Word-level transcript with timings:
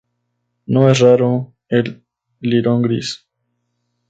No 0.65 0.89
es 0.89 0.97
raro 1.01 1.29
el 1.69 2.03
lirón 2.39 2.81
gris. 2.81 3.27